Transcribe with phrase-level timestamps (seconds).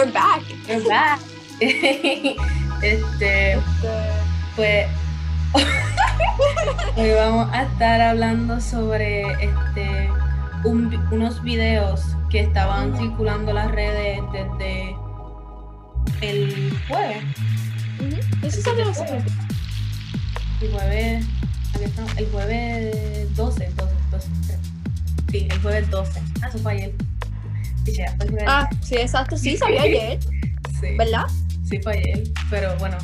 [0.00, 0.42] we're back.
[0.66, 1.20] We're back.
[1.60, 3.58] este,
[4.56, 4.86] pues
[6.96, 10.08] hoy vamos a estar hablando sobre este
[10.64, 14.96] unos videos que estaban circulando las redes desde
[16.22, 17.22] el jueves.
[18.42, 19.24] Eso salió el jueves.
[20.62, 21.26] El jueves,
[22.16, 24.28] el jueves 12, 12, 12,
[25.30, 26.22] Sí, el jueves 12.
[26.42, 27.09] Ah, eso fue ayer.
[28.46, 30.18] Ah, sí, exacto, sí, salió ayer.
[30.80, 30.96] Sí.
[30.96, 31.24] ¿Verdad?
[31.68, 32.22] Sí, fue ayer.
[32.50, 32.96] Pero bueno,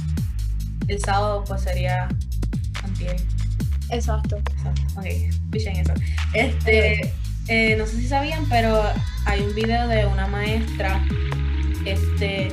[0.88, 2.08] el sábado pues sería
[2.82, 3.16] antier.
[3.90, 4.36] Exacto.
[4.36, 4.82] Exacto.
[4.96, 5.06] Ok,
[5.50, 5.92] pichen eso.
[6.32, 7.12] Este,
[7.48, 8.82] eh, no sé si sabían, pero
[9.24, 11.00] hay un video de una maestra
[11.84, 12.48] este,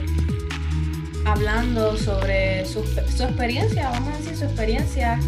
[1.26, 5.20] hablando sobre su, experiencia, vamos a decir su experiencia,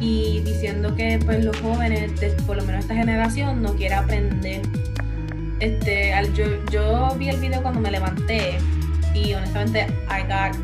[0.00, 2.12] y diciendo que pues los jóvenes,
[2.46, 4.62] por lo menos esta generación, no quiere aprender.
[5.60, 8.58] Este, yo, yo vi el video cuando me levanté
[9.14, 10.56] y honestamente I got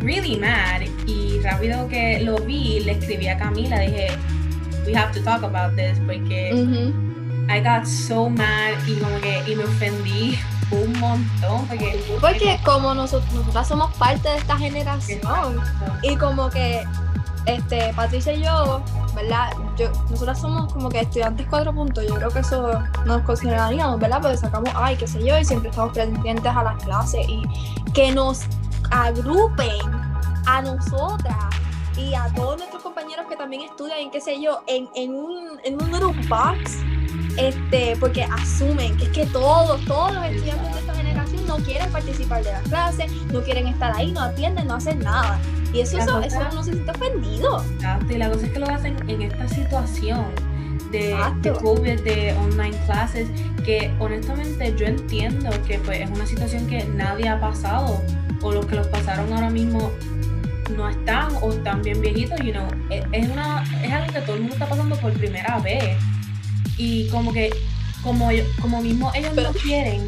[0.00, 4.08] really mad y rápido que lo vi le escribí a Camila, dije,
[4.86, 6.50] we have to talk about this porque
[7.48, 10.38] I got so mad y como que y me ofendí
[10.70, 15.60] un montón porque, porque como nosotros, nosotras somos parte de esta generación
[16.02, 16.84] y como que
[17.46, 18.82] este Patricia y yo,
[19.14, 19.50] ¿verdad?
[19.76, 24.20] Yo, nosotras somos como que estudiantes cuatro puntos, yo creo que eso nos consideraríamos, ¿verdad?
[24.22, 27.42] Porque sacamos, ay, qué sé yo, y siempre estamos pendientes a las clases y
[27.92, 28.42] que nos
[28.90, 29.80] agrupen
[30.46, 31.36] a nosotras
[31.96, 35.58] y a todos nuestros compañeros que también estudian en qué sé yo, en, en un,
[35.64, 36.78] en un little box
[37.36, 41.90] este, porque asumen que es que todos, todos los estudiantes de esta generación no quieren
[41.90, 45.38] participar de las clases, no quieren estar ahí, no atienden, no hacen nada.
[45.74, 47.64] Y eso, eso, eso no se siente ofendido.
[48.08, 50.26] y la cosa es que lo hacen en esta situación
[50.92, 53.28] de, de, COVID, de online classes,
[53.64, 58.00] que honestamente yo entiendo que pues es una situación que nadie ha pasado,
[58.40, 59.90] o los que los pasaron ahora mismo
[60.76, 64.42] no están o están bien viejitos, you know, es, una, es algo que todo el
[64.42, 65.96] mundo está pasando por primera vez.
[66.76, 67.50] Y como que
[68.02, 68.28] como
[68.60, 70.06] como mismo ellos no quieren.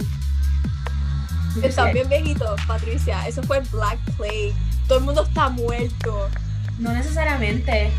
[1.61, 3.27] Están bien viejitos Patricia.
[3.27, 4.55] Eso fue Black Plague
[4.87, 6.29] todo el mundo está muerto
[6.79, 7.91] no necesariamente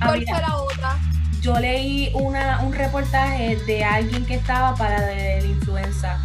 [0.00, 0.98] ah, ¿cuál fue la otra?
[1.40, 6.18] yo leí una, un reportaje de alguien que estaba para la influenza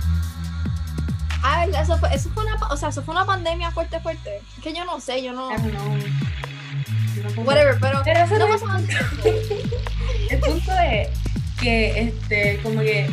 [1.50, 4.42] Ah, eso fue, eso fue una, o sea, eso fue una pandemia fuerte, fuerte.
[4.62, 5.48] Que yo no sé, yo no.
[7.38, 8.80] Whatever, pero, pero eso no, pasa
[10.30, 11.10] El punto es
[11.60, 13.10] que este, como que,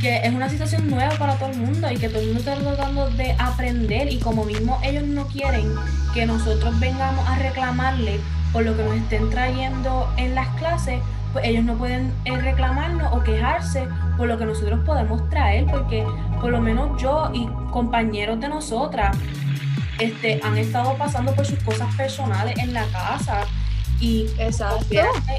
[0.00, 2.56] que es una situación nueva para todo el mundo y que todo el mundo está
[2.56, 5.72] tratando de aprender y como mismo ellos no quieren
[6.12, 8.20] que nosotros vengamos a reclamarle
[8.52, 11.00] por lo que nos estén trayendo en las clases,
[11.32, 13.86] pues ellos no pueden eh, reclamarnos o quejarse
[14.16, 16.04] por lo que nosotros podemos traer, porque
[16.40, 19.16] por lo menos yo y compañeros de nosotras
[19.98, 23.44] este, han estado pasando por sus cosas personales en la casa
[24.00, 24.26] y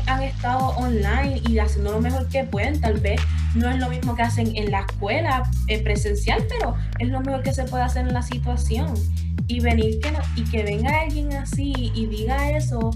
[0.08, 2.80] han estado online y haciendo lo mejor que pueden.
[2.82, 3.22] Tal vez
[3.58, 7.44] no es lo mismo que hacen en la escuela eh, presencial, pero es lo mejor
[7.44, 8.94] que se puede hacer en la situación.
[9.48, 12.92] Y venir que y que venga alguien así y diga eso,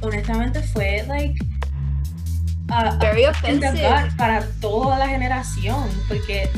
[0.00, 1.38] honestamente fue like
[3.00, 4.12] Very offensive.
[4.16, 6.48] para toda la generación, porque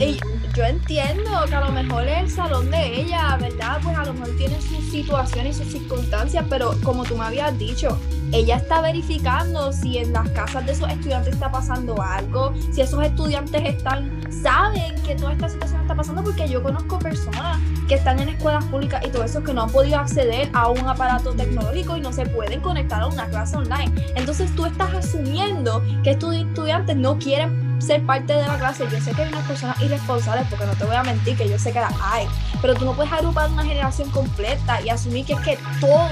[0.55, 3.81] yo entiendo que a lo mejor el salón de ella, ¿verdad?
[3.83, 7.59] Pues a lo mejor tiene su situación y sus circunstancias, pero como tú me habías
[7.59, 7.99] dicho,
[8.35, 13.01] ella está verificando si en las casas de esos estudiantes está pasando algo, si esos
[13.05, 14.11] estudiantes están,
[14.43, 18.65] saben que toda esta situación está pasando, porque yo conozco personas que están en escuelas
[18.65, 22.13] públicas y todo eso que no han podido acceder a un aparato tecnológico y no
[22.13, 23.93] se pueden conectar a una clase online.
[24.17, 28.85] Entonces tú estás asumiendo que estos estudiantes no quieren ser parte de la clase.
[28.91, 31.59] Yo sé que hay unas personas irresponsables, porque no te voy a mentir, que yo
[31.59, 32.27] sé que las hay,
[32.61, 36.11] pero tú no puedes agrupar una generación completa y asumir que es que todos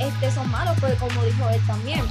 [0.00, 2.02] este, son malos, porque como dijo él también,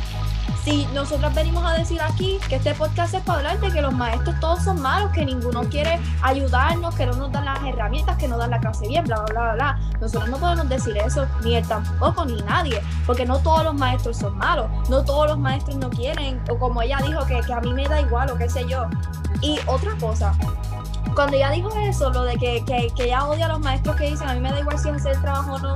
[0.64, 3.94] si nosotros venimos a decir aquí que este podcast es para hablar de que los
[3.94, 8.28] maestros todos son malos, que ninguno quiere ayudarnos, que no nos dan las herramientas, que
[8.28, 11.56] no dan la clase bien, bla, bla, bla, bla, nosotros no podemos decir eso, ni
[11.56, 15.78] él tampoco, ni nadie, porque no todos los maestros son malos, no todos los maestros
[15.78, 18.50] no quieren, o como ella dijo, que, que a mí me da igual, o qué
[18.50, 18.86] sé yo.
[19.42, 20.34] Y otra cosa,
[21.14, 24.10] cuando ella dijo eso, lo de que, que, que ella odia a los maestros que
[24.10, 25.76] dicen, a mí me da igual si hacer el trabajo o no,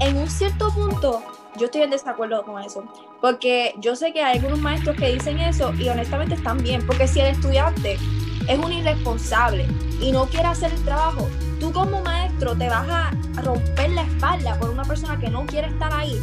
[0.00, 1.22] en un cierto punto,
[1.58, 2.84] yo estoy en desacuerdo con eso.
[3.20, 6.86] Porque yo sé que hay algunos maestros que dicen eso y honestamente están bien.
[6.86, 7.98] Porque si el estudiante
[8.48, 9.66] es un irresponsable
[10.00, 11.28] y no quiere hacer el trabajo,
[11.60, 13.10] tú como maestro te vas a
[13.42, 16.18] romper la espalda por una persona que no quiere estar ahí.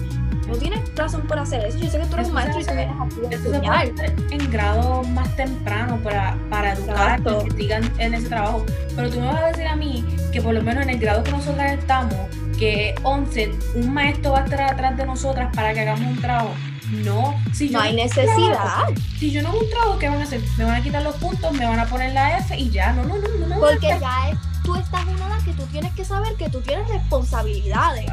[0.48, 1.78] no tienes razón por hacer eso.
[1.80, 5.36] Yo sé que tú eres un maestro y tú vienes a hacer en grado más
[5.36, 8.66] temprano para, para educar que sigan en ese trabajo.
[8.96, 11.24] Pero tú me vas a decir a mí que por lo menos en el grado
[11.24, 12.16] que nosotras estamos,
[12.56, 16.54] que 11, un maestro va a estar atrás de nosotras para que hagamos un trabajo.
[16.92, 18.84] No, si no hay necesidad.
[19.18, 20.42] si yo no hago un trabajo, ¿qué van a hacer?
[20.58, 22.94] Me van a quitar los puntos, me van a poner la F y ya.
[22.94, 23.48] No, no, no, no.
[23.48, 26.50] no Porque ya es, tú estás en una edad que tú tienes que saber que
[26.50, 28.06] tú tienes responsabilidades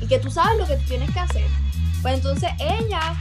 [0.00, 1.46] y que tú sabes lo que tú tienes que hacer.
[2.02, 3.14] Pues entonces ella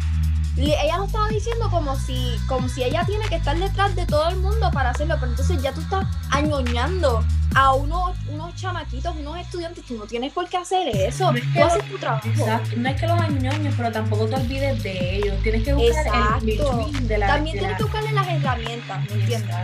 [0.58, 4.30] ella lo estaba diciendo como si, como si ella tiene que estar detrás de todo
[4.30, 7.24] el mundo para hacerlo, pero entonces ya tú estás añoñando
[7.56, 11.64] a unos, unos chamaquitos, unos estudiantes, tú no tienes por qué hacer eso, no tú
[11.64, 12.28] haces tu trabajo.
[12.28, 16.42] Exacto, no es que los añoñes, pero tampoco te olvides de ellos, tienes que buscar
[16.44, 19.56] el de la También tienes que buscarle las herramientas, ¿me entiendes?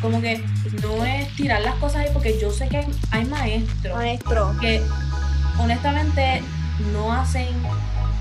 [0.00, 0.44] Como que
[0.82, 4.54] no es tirar las cosas ahí, porque yo sé que hay maestros Maestro.
[4.60, 4.80] que
[5.58, 6.40] honestamente
[6.92, 7.48] no hacen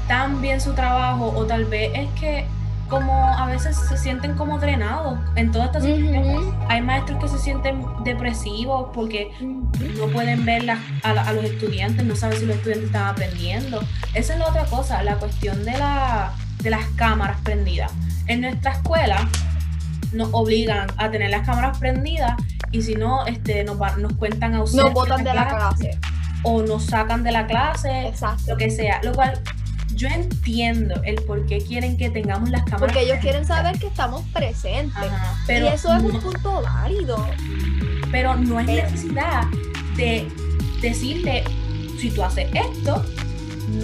[0.07, 2.45] tan bien su trabajo o tal vez es que
[2.89, 6.53] como a veces se sienten como drenados en todas estas situaciones.
[6.69, 10.69] Hay maestros que se sienten depresivos porque no pueden ver
[11.03, 13.81] a, los estudiantes, no saben si los estudiantes están aprendiendo.
[14.13, 16.31] Esa es la otra cosa, la cuestión de, la,
[16.63, 17.91] de las cámaras prendidas.
[18.27, 19.27] En nuestra escuela
[20.13, 22.33] nos obligan a tener las cámaras prendidas
[22.71, 24.85] y si no, este, nos, nos cuentan ausentes.
[24.85, 25.99] Nos botan de la clase.
[26.43, 28.51] O nos sacan de la clase, Exacto.
[28.51, 29.01] lo que sea.
[29.03, 29.41] Lo cual
[29.97, 32.93] yo entiendo el por qué quieren que tengamos las cámaras.
[32.93, 35.11] Porque ellos quieren saber que estamos presentes.
[35.47, 37.27] pero y eso es un punto válido.
[38.11, 39.43] Pero no es necesidad
[39.97, 40.27] de
[40.81, 41.43] decirle,
[41.99, 43.03] si tú haces esto,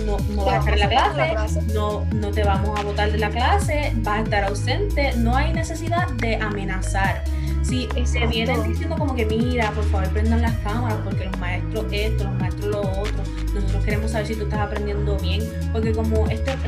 [0.06, 0.80] no, no vas a estar en
[1.18, 5.14] la clase, No, no te vamos a votar de la clase, vas a estar ausente.
[5.18, 7.24] No hay necesidad de amenazar.
[7.64, 11.86] Si se vienen diciendo como que mira, por favor prendan las cámaras porque los maestros
[11.92, 15.42] esto, los maestros lo otro, nosotros queremos saber si tú estás aprendiendo bien,
[15.72, 16.68] porque como este, este,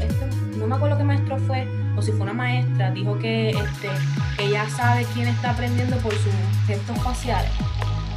[0.00, 1.66] este no me acuerdo qué maestro fue,
[1.96, 3.88] o si fue una maestra, dijo que este,
[4.38, 6.32] ella sabe quién está aprendiendo por sus
[6.66, 7.50] gestos faciales.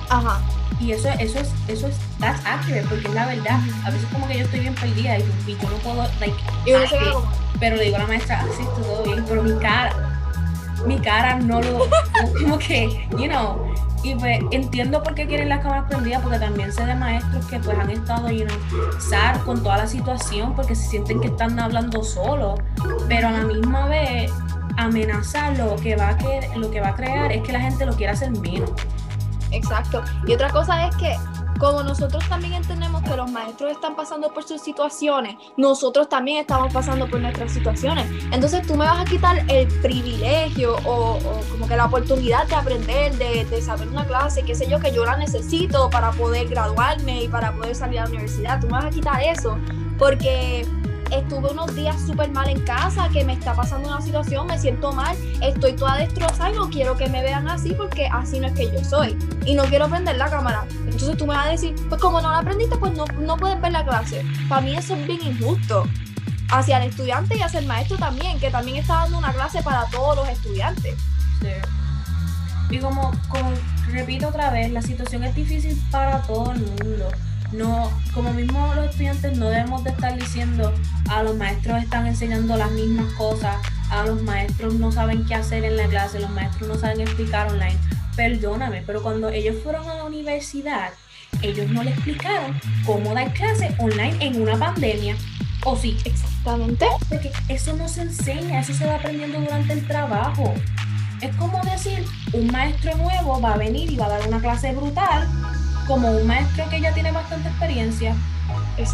[0.10, 0.42] Ajá.
[0.80, 3.60] Y eso, eso es, eso es, that's accurate, porque es la verdad.
[3.86, 6.36] A veces como que yo estoy bien perdida y, yo no puedo, like,
[7.60, 10.20] pero le digo a la maestra, ah, sí, todo bien, pero mi cara,
[10.86, 11.88] mi cara no lo,
[12.42, 16.72] como que, you know, y pues entiendo por qué quieren las cámaras prendidas, porque también
[16.72, 18.58] sé de maestros que pues han estado, you know,
[19.00, 22.56] zar con toda la situación porque se sienten que están hablando solo,
[23.08, 24.32] pero a la misma vez
[24.78, 27.86] amenazar lo que va a, que, lo que va a crear es que la gente
[27.86, 28.72] lo quiera hacer menos.
[29.52, 30.04] Exacto.
[30.28, 31.16] Y otra cosa es que
[31.60, 36.74] como nosotros también entendemos que los maestros están pasando por sus situaciones, nosotros también estamos
[36.74, 38.06] pasando por nuestras situaciones.
[38.32, 41.20] Entonces tú me vas a quitar el privilegio o,
[41.52, 44.94] como que la oportunidad de aprender, de, de, saber una clase, qué sé yo, que
[44.94, 48.60] yo la necesito para poder graduarme y para poder salir a la universidad.
[48.60, 49.58] Tú me vas a quitar eso
[49.98, 50.66] porque
[51.14, 54.92] estuve unos días súper mal en casa, que me está pasando una situación, me siento
[54.92, 58.54] mal, estoy toda destrozada y no quiero que me vean así porque así no es
[58.54, 59.18] que yo soy.
[59.46, 60.66] Y no quiero prender la cámara.
[60.86, 63.60] Entonces tú me vas a decir, pues como no la aprendiste, pues no, no puedes
[63.62, 64.26] ver la clase.
[64.50, 65.86] Para mí eso es bien injusto.
[66.50, 69.86] Hacia el estudiante y hacia el maestro también, que también está dando una clase para
[69.88, 70.96] todos los estudiantes.
[71.42, 72.76] Sí.
[72.76, 73.52] Y como, como
[73.88, 77.10] repito otra vez, la situación es difícil para todo el mundo
[77.54, 80.74] no, como mismo los estudiantes no debemos de estar diciendo
[81.10, 83.58] a los maestros están enseñando las mismas cosas,
[83.90, 87.48] a los maestros no saben qué hacer en la clase, los maestros no saben explicar
[87.52, 87.78] online.
[88.16, 90.92] Perdóname, pero cuando ellos fueron a la universidad,
[91.42, 95.16] ellos no le explicaron cómo dar clase online en una pandemia.
[95.66, 95.98] ¿O sí?
[96.04, 96.86] Exactamente.
[97.10, 100.54] Porque eso no se enseña, eso se va aprendiendo durante el trabajo.
[101.22, 104.74] Es como decir, un maestro nuevo va a venir y va a dar una clase
[104.74, 105.28] brutal
[105.88, 108.16] como un maestro que ya tiene bastante experiencia,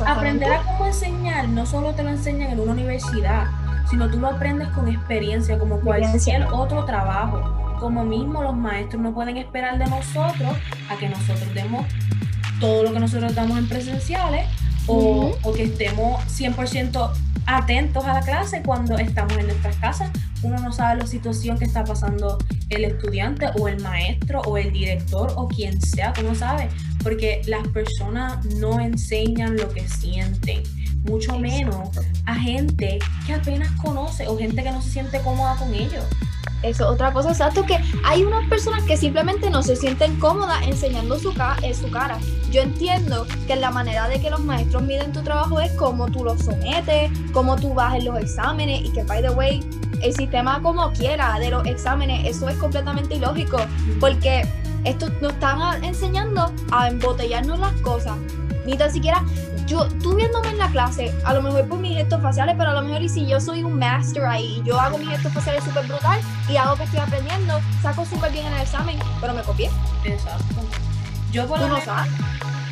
[0.06, 3.48] aprender a cómo enseñar no solo te lo enseñan en una universidad,
[3.90, 7.78] sino tú lo aprendes con experiencia, como cualquier otro trabajo.
[7.80, 10.52] Como mismo los maestros no pueden esperar de nosotros
[10.90, 11.86] a que nosotros demos
[12.60, 14.48] todo lo que nosotros damos en presenciales
[14.86, 17.12] o, o que estemos 100%
[17.50, 20.12] atentos a la clase cuando estamos en nuestras casas.
[20.44, 22.38] Uno no sabe la situación que está pasando
[22.70, 26.70] el estudiante o el maestro o el director o quien sea, ¿cómo sabe?
[27.04, 30.62] Porque las personas no enseñan lo que sienten,
[31.06, 31.90] mucho menos
[32.26, 36.06] a gente que apenas conoce o gente que no se siente cómoda con ellos.
[36.62, 41.18] Eso, otra cosa, exacto, que hay unas personas que simplemente no se sienten cómodas enseñando
[41.18, 42.18] su, en su cara.
[42.52, 46.24] Yo entiendo que la manera de que los maestros miden tu trabajo es cómo tú
[46.24, 49.62] lo sometes, cómo tú vas en los exámenes y que, by the way,
[50.02, 53.58] el sistema como quiera de los exámenes, eso es completamente ilógico,
[54.00, 54.48] porque
[54.84, 58.18] esto nos están enseñando a embotellarnos las cosas.
[58.70, 59.24] Ni tan siquiera
[59.66, 62.74] yo, tú viéndome en la clase, a lo mejor por mis gestos faciales, pero a
[62.74, 65.86] lo mejor y si yo soy un master ahí, yo hago mis gestos faciales súper
[65.88, 69.70] brutal y hago que estoy aprendiendo, saco súper bien en el examen, pero me copié.
[70.06, 70.56] Exacto.
[71.32, 71.88] Yo por lo no menos-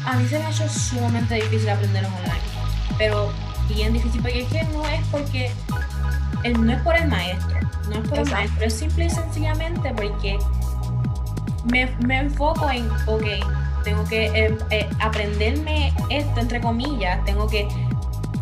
[0.06, 2.42] a mí se me ha hecho sumamente difícil aprender online.
[2.98, 3.32] Pero
[3.68, 5.52] bien difícil, porque es que no es porque.
[6.44, 7.60] el- no es por el maestro.
[7.90, 8.66] No es por el maestro.
[8.66, 10.40] Es simple y sencillamente porque
[11.66, 13.24] me, me enfoco en, ok,
[13.88, 17.24] tengo que eh, eh, aprenderme esto, entre comillas.
[17.24, 17.66] Tengo que.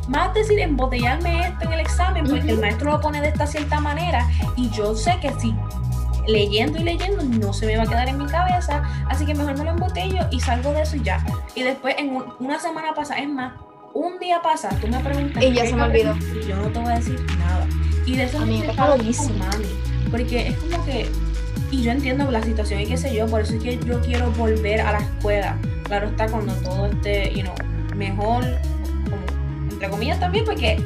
[0.08, 3.80] Más decir, embotellarme esto en el examen, porque el maestro lo pone de esta cierta
[3.80, 4.28] manera.
[4.56, 5.54] Y yo sé que si
[6.28, 9.56] leyendo y leyendo no se me va a quedar en mi cabeza, así que mejor
[9.58, 11.24] me lo embotello y salgo de eso y ya.
[11.56, 13.54] Y después en un- una semana pasa, es más,
[13.94, 16.16] un día pasa, tú me preguntas Y ya ¿qué se me olvidó.
[16.18, 17.68] y yo no te voy a decir nada.
[18.06, 18.74] Y de eso A me mismo.
[19.28, 19.66] con mami,
[20.12, 21.10] porque es como que
[21.72, 24.32] y yo entiendo la situación y qué sé yo, por eso es que yo quiero
[24.32, 25.58] volver a la escuela.
[25.84, 27.54] Claro está cuando todo esté, you know,
[27.96, 28.44] mejor,
[29.04, 30.84] como, entre comillas también, porque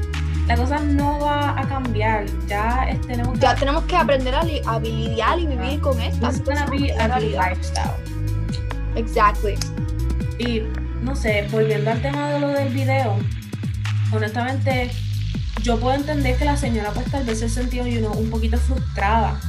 [0.48, 2.26] la cosa no va a cambiar.
[2.48, 6.30] Ya tenemos que Ya tenemos que aprender a, li- a lidiar y vivir con esta
[6.30, 7.92] be situación, a lifestyle.
[8.96, 9.56] Exactly.
[10.40, 10.64] Y
[11.04, 13.16] no sé, volviendo al tema de lo del video,
[14.12, 14.90] honestamente,
[15.62, 18.58] yo puedo entender que la señora pues tal vez se sentió you know, un poquito
[18.58, 19.40] frustrada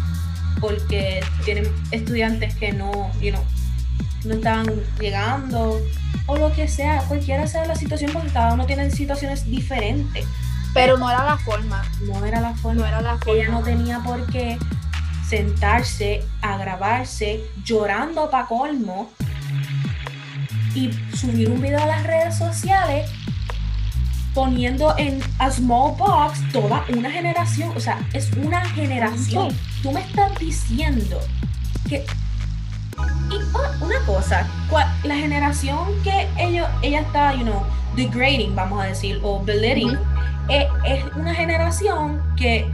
[0.60, 3.42] porque tienen estudiantes que no, you know,
[4.24, 4.66] no estaban
[5.00, 5.80] llegando
[6.26, 10.26] o lo que sea, cualquiera sea la situación porque cada uno tiene situaciones diferentes.
[10.72, 11.82] Pero no era la forma.
[12.06, 12.82] No era la forma.
[12.82, 13.64] No era la ella no forma.
[13.64, 14.56] tenía por qué
[15.28, 19.10] sentarse a grabarse llorando para colmo
[20.74, 23.10] y subir un video a las redes sociales
[24.34, 29.48] poniendo en a small box toda una generación, o sea, es una generación.
[29.82, 31.18] Tú me estás diciendo
[31.88, 32.04] que
[33.30, 34.46] y ah, una cosa,
[35.04, 37.62] la generación que ellos ella está, you know,
[37.96, 39.98] degrading, vamos a decir, o belittling,
[40.48, 42.68] eh, es una generación que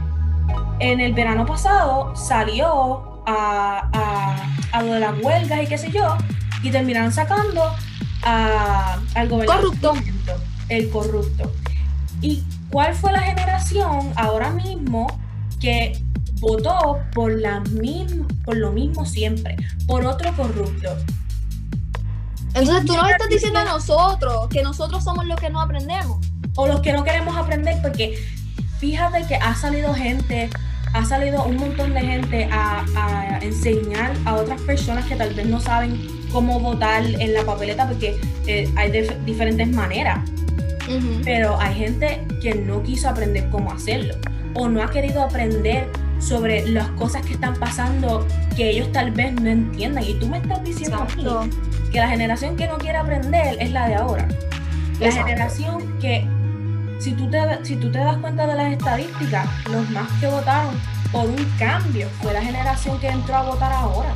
[0.79, 5.91] en el verano pasado salió a, a, a lo de las huelgas y qué sé
[5.91, 6.17] yo,
[6.63, 7.71] y terminaron sacando
[8.23, 9.93] a, al gobernador Corrupto.
[10.69, 11.51] El corrupto.
[12.21, 15.07] ¿Y cuál fue la generación ahora mismo
[15.59, 16.01] que
[16.39, 19.55] votó por, la misma, por lo mismo siempre,
[19.85, 20.89] por otro corrupto?
[22.53, 26.17] Entonces tú nos estás diciendo a nosotros que nosotros somos los que no aprendemos.
[26.55, 28.17] o los que no queremos aprender porque
[28.79, 30.49] fíjate que ha salido gente,
[30.93, 35.45] ha salido un montón de gente a, a enseñar a otras personas que tal vez
[35.45, 35.99] no saben
[36.31, 40.27] cómo votar en la papeleta porque eh, hay dif- diferentes maneras,
[40.87, 41.21] Ujú.
[41.23, 44.15] pero hay gente que no quiso aprender cómo hacerlo
[44.53, 45.87] o no ha querido aprender
[46.19, 48.25] sobre las cosas que están pasando
[48.55, 51.51] que ellos tal vez no entiendan y tú me estás diciendo a mí
[51.91, 54.27] que la generación que no quiere aprender es la de ahora.
[54.99, 55.27] La Exacto.
[55.27, 56.27] generación que,
[56.99, 60.73] si tú, te, si tú te das cuenta de las estadísticas, los más que votaron
[61.11, 64.13] por un cambio fue la generación que entró a votar ahora.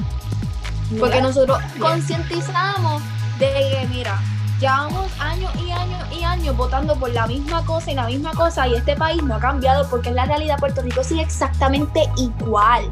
[0.90, 3.02] No Porque nosotros concientizamos
[3.40, 4.20] de que, mira,
[4.62, 8.68] llevamos años y años y años votando por la misma cosa y la misma cosa
[8.68, 12.86] y este país no ha cambiado porque en la realidad Puerto Rico sigue exactamente igual.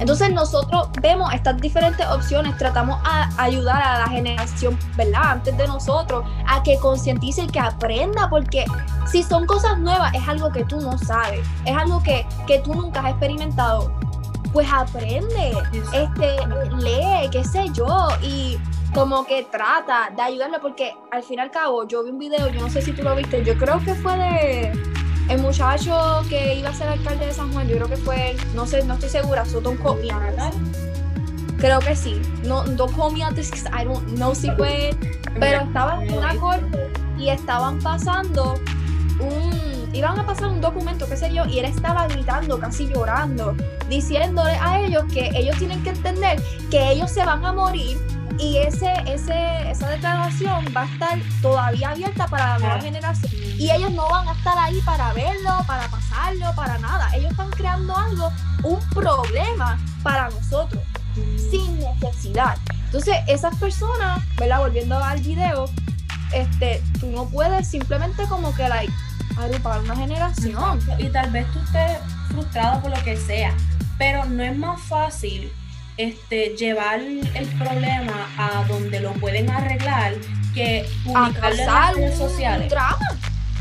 [0.00, 5.22] Entonces nosotros vemos estas diferentes opciones, tratamos a ayudar a la generación, ¿verdad?
[5.24, 8.64] Antes de nosotros, a que concientice y que aprenda porque
[9.06, 12.74] si son cosas nuevas es algo que tú no sabes, es algo que, que tú
[12.74, 13.92] nunca has experimentado,
[14.52, 15.52] pues aprende
[15.92, 16.36] este,
[16.78, 18.58] lee, qué sé yo, y
[18.94, 22.48] como que trata de ayudarlo, porque al fin y al cabo yo vi un video,
[22.48, 24.72] yo no sé si tú lo viste, yo creo que fue de
[25.28, 28.66] el muchacho que iba a ser alcalde de San Juan, yo creo que fue, no
[28.66, 30.54] sé, no estoy segura, so don't quote me on it.
[31.58, 34.90] Creo que sí, no, this, 'cause I don't know si fue
[35.38, 38.54] pero estaban en una corte y estaban pasando
[39.20, 43.54] un, iban a pasar un documento, qué sé yo, y él estaba gritando, casi llorando,
[43.88, 47.98] diciéndole a ellos que ellos tienen que entender que ellos se van a morir
[48.38, 53.32] y ese, ese, esa declaración va a estar todavía abierta para la nueva generación.
[53.58, 57.10] Y ellos no van a estar ahí para verlo, para pasarlo, para nada.
[57.14, 60.82] Ellos están creando algo, un problema para nosotros
[61.50, 62.56] sin necesidad.
[62.86, 64.60] Entonces, esas personas, ¿verdad?
[64.60, 65.66] Volviendo al video,
[66.32, 68.92] este, tú no puedes simplemente como que, like,
[69.38, 70.78] agrupar una generación.
[70.78, 71.04] Exacto.
[71.04, 71.98] Y tal vez tú estés
[72.28, 73.54] frustrado por lo que sea,
[73.98, 75.52] pero no es más fácil
[75.96, 80.14] este, llevar el problema a donde lo pueden arreglar
[80.54, 82.70] que publicarlo en las redes un sociales.
[82.70, 82.98] drama.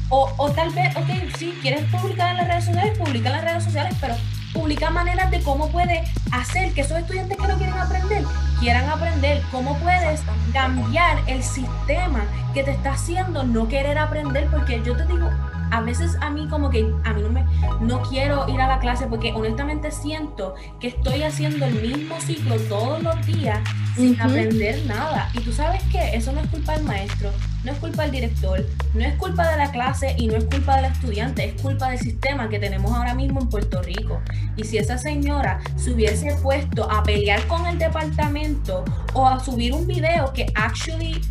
[0.10, 3.46] O, o tal vez, ok, si quieres publicar en las redes sociales, publica en las
[3.46, 4.16] redes sociales, pero
[4.54, 8.26] publica maneras de cómo puede hacer que esos estudiantes que no quieren aprender
[8.62, 10.22] quieran aprender, cómo puedes
[10.54, 12.24] cambiar el sistema
[12.54, 15.30] que te está haciendo no querer aprender, porque yo te digo,
[15.72, 17.46] a veces a mí como que a mí no me
[17.80, 22.56] no quiero ir a la clase porque honestamente siento que estoy haciendo el mismo ciclo
[22.70, 23.60] todos los días
[23.96, 25.30] sin aprender nada.
[25.34, 27.30] Y tú sabes que eso no es culpa del maestro,
[27.64, 30.78] no es culpa del director, no es culpa de la clase y no es culpa
[30.78, 34.22] del estudiante, es culpa del sistema que tenemos ahora mismo en Puerto Rico.
[34.56, 39.74] Y si esa señora se hubiese puesto a pelear con el departamento o a subir
[39.74, 41.22] un video que actually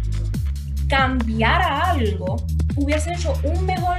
[0.88, 2.44] cambiara algo,
[2.76, 3.98] hubiese hecho un mejor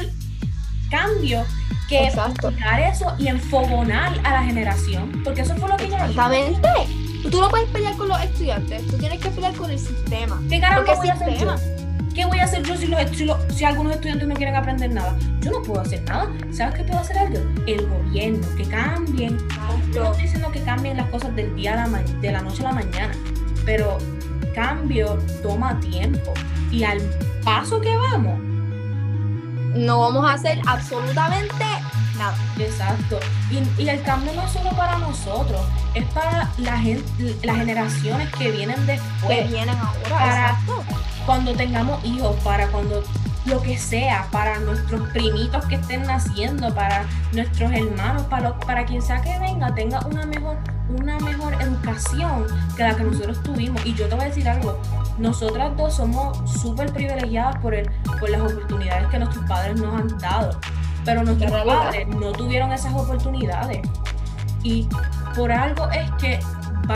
[0.92, 1.44] cambio
[1.90, 6.70] que explicar eso y enfogonar a la generación, porque eso fue lo que yo Exactamente.
[7.30, 10.42] Tú no puedes pelear con los estudiantes, tú tienes que pelear con el sistema.
[10.50, 11.56] ¿Qué carajo voy a hacer yo?
[12.16, 15.18] ¿Qué voy a hacer yo si, los, si, algunos estudiantes no quieren aprender nada?
[15.40, 16.30] Yo no puedo hacer nada.
[16.52, 17.40] ¿Sabes qué puedo hacer algo?
[17.68, 19.38] El gobierno, que cambien.
[19.94, 22.66] Yo no estoy diciendo que cambien las cosas del día a la, de la noche
[22.66, 23.14] a la mañana,
[23.66, 23.98] pero
[24.54, 26.34] cambio toma tiempo.
[26.70, 27.00] Y al
[27.44, 28.40] paso que vamos,
[29.76, 31.66] no vamos a hacer absolutamente
[32.18, 32.36] nada.
[32.60, 33.20] Exacto.
[33.50, 35.62] Y, el cambio no es solo para nosotros,
[35.94, 39.40] es para la gente, las generaciones que vienen después.
[39.40, 40.10] Que vienen ahora.
[40.10, 40.60] Para
[41.26, 43.04] cuando tengamos hijos, para cuando
[43.46, 49.02] lo que sea, para nuestros primitos que estén naciendo, para nuestros hermanos, para, para quien
[49.02, 50.58] sea que venga, tenga una mejor,
[50.90, 52.46] una mejor educación
[52.78, 53.84] que la que nosotros tuvimos.
[53.86, 54.80] Y yo te voy a decir algo,
[55.18, 57.90] nosotras dos somos súper privilegiadas por, el,
[58.20, 60.60] por las oportunidades que nuestros padres nos han dado,
[61.06, 63.82] pero nuestros padres no tuvieron esas oportunidades.
[64.64, 64.88] Y
[65.36, 66.40] por algo es que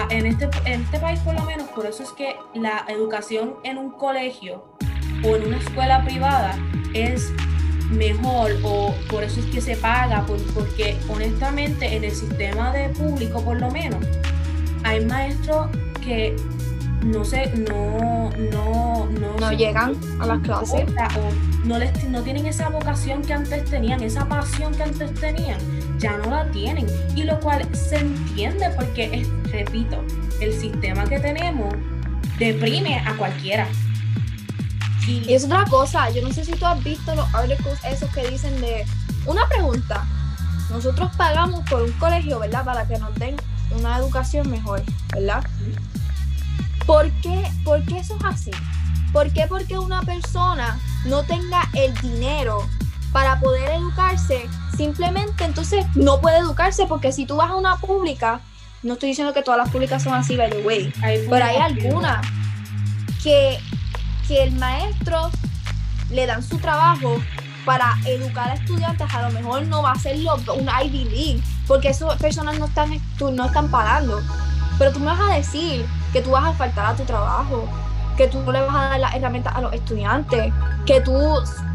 [0.10, 3.78] en este, en este país por lo menos, por eso es que la educación en
[3.78, 4.64] un colegio
[5.24, 6.58] o en una escuela privada
[6.94, 7.32] es
[7.92, 13.42] mejor o por eso es que se paga, porque honestamente en el sistema de público
[13.42, 14.04] por lo menos
[14.84, 15.68] hay maestros
[16.04, 16.36] que
[17.06, 20.86] no sé, no, no, no, no llegan a las clases
[21.16, 25.60] o no les no tienen esa vocación que antes tenían, esa pasión que antes tenían,
[26.00, 26.88] ya no la tienen.
[27.16, 30.04] Y lo cual se entiende porque, repito,
[30.42, 31.74] el sistema que tenemos
[32.40, 33.68] deprime a cualquiera.
[35.08, 38.28] Y es otra cosa, yo no sé si tú has visto los articles esos que
[38.28, 38.84] dicen de
[39.28, 40.06] una pregunta.
[40.72, 42.66] Nosotros pagamos por un colegio, ¿verdad?
[42.66, 43.36] Para que nos den
[43.78, 44.82] una educación mejor,
[45.14, 45.44] ¿verdad?
[46.86, 48.52] ¿Por qué, ¿Por qué eso es así?
[49.12, 52.68] ¿Por qué porque una persona no tenga el dinero
[53.12, 54.46] para poder educarse,
[54.76, 58.42] simplemente entonces no puede educarse porque si tú vas a una pública,
[58.84, 60.92] no estoy diciendo que todas las públicas son así, by the way,
[61.30, 62.28] pero hay algunas
[63.24, 63.58] que,
[64.28, 65.32] que el maestro
[66.12, 67.22] le dan su trabajo
[67.66, 71.90] para educar a estudiantes, a lo mejor no va a ser un Ivy League, porque
[71.90, 74.22] esas personas no están, no están pagando.
[74.78, 77.68] Pero tú me vas a decir que tú vas a faltar a tu trabajo,
[78.16, 80.54] que tú no le vas a dar las herramientas a los estudiantes,
[80.86, 81.14] que tú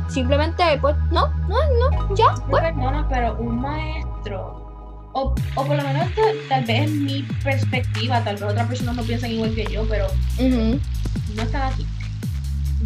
[0.09, 2.35] simplemente, pues, no, no, no, ya.
[2.49, 2.63] Pues.
[2.63, 6.09] Perdona, pero un maestro, o, o por lo menos
[6.49, 10.07] tal vez en mi perspectiva, tal vez otras personas no piensan igual que yo, pero
[10.39, 11.87] no están aquí.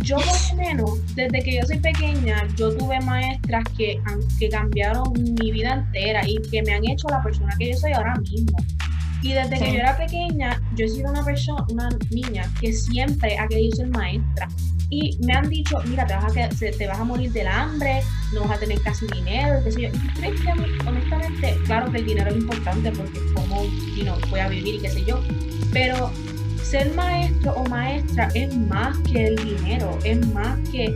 [0.00, 4.02] Yo por lo menos, desde que yo soy pequeña, yo tuve maestras que,
[4.40, 7.92] que cambiaron mi vida entera y que me han hecho la persona que yo soy
[7.92, 8.56] ahora mismo.
[9.24, 13.38] Y desde que yo era pequeña, yo he sido una persona, una niña que siempre
[13.38, 14.48] ha querido ser maestra.
[14.90, 18.02] Y me han dicho, mira, te vas a, te vas a morir del hambre,
[18.34, 19.88] no vas a tener casi dinero, qué sé yo.
[19.88, 23.64] Y honestamente, claro que el dinero es importante porque como
[23.96, 25.18] you know, voy a vivir y qué sé yo.
[25.72, 26.12] Pero
[26.62, 30.94] ser maestro o maestra es más que el dinero, es más que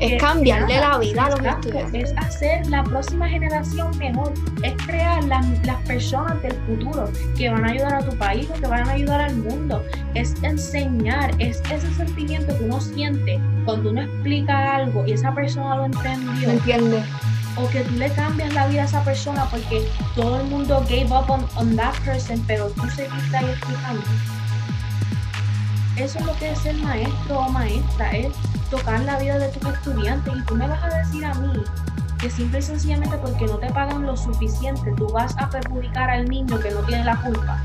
[0.00, 2.10] es cambiarle la vida a los estudiantes.
[2.10, 4.32] Es hacer la próxima generación mejor.
[4.62, 5.46] Es crear las,
[5.86, 9.20] personas del futuro que van a ayudar a tu país o que van a ayudar
[9.20, 9.84] al mundo.
[10.14, 11.30] Es enseñar.
[11.38, 16.50] Es ese sentimiento que uno siente cuando uno explica algo y esa persona lo entendió.
[16.50, 17.02] entiende?
[17.56, 21.08] O que tú le cambias la vida a esa persona porque todo el mundo gave
[21.10, 24.02] up on, on that person, pero tú seguiste ahí explicando.
[25.96, 28.32] Eso es lo que es ser maestro o maestra, es
[28.70, 31.62] tocar la vida de tus estudiantes y tú me vas a decir a mí
[32.18, 36.28] que simple y sencillamente porque no te pagan lo suficiente, tú vas a perjudicar al
[36.28, 37.58] niño que no tiene la culpa.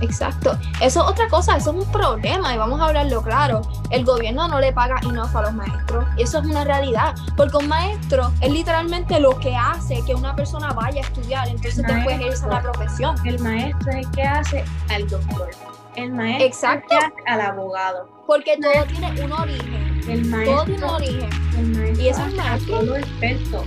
[0.00, 0.56] Exacto.
[0.80, 3.62] Eso es otra cosa, eso es un problema y vamos a hablarlo claro.
[3.90, 6.04] El gobierno no le paga enough a los maestros.
[6.16, 7.14] Eso es una realidad.
[7.36, 11.84] Porque un maestro es literalmente lo que hace que una persona vaya a estudiar, entonces
[11.84, 13.16] después ejerce la profesión.
[13.24, 15.50] El maestro es el que hace al doctor.
[15.96, 16.94] El maestro Exacto.
[16.94, 18.08] es el que hace al abogado.
[18.26, 19.87] Porque todo tiene un origen.
[20.08, 21.30] El maestro, todo tiene un origen.
[21.58, 22.80] El maestro y eso es maestro.
[22.80, 23.64] todo experto.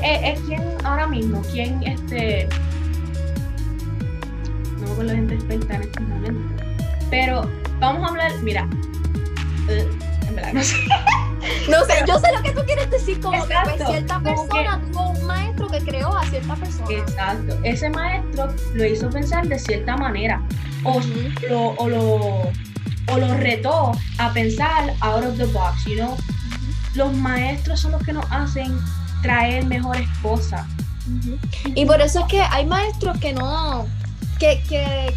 [0.00, 1.42] ¿quién, es, quién ahora mismo?
[1.52, 2.48] ¿Quién este
[4.80, 6.64] no con la gente experta en este momento?
[7.10, 8.68] Pero vamos a hablar, mira,
[9.68, 9.88] eh,
[10.28, 10.76] en verdad no sé.
[11.68, 14.80] No sé, yo sé lo que tú quieres decir, como que Exacto, pues, cierta persona
[14.80, 16.86] tuvo un maestro que creó a cierta persona.
[16.88, 17.58] Exacto.
[17.64, 20.40] Ese maestro lo hizo pensar de cierta manera.
[20.84, 21.00] O
[21.48, 22.52] lo, o lo,
[23.08, 26.16] o lo retó a pensar out of the box, you know?
[26.94, 28.78] Los maestros son los que nos hacen
[29.22, 30.66] traer mejores cosas.
[31.74, 33.86] Y por eso es que hay maestros que no,
[34.38, 35.14] que, que